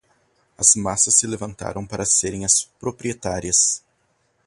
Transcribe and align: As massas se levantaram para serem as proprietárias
As 0.57 0.73
massas 0.75 1.13
se 1.13 1.27
levantaram 1.27 1.85
para 1.85 2.07
serem 2.07 2.43
as 2.43 2.63
proprietárias 2.79 3.83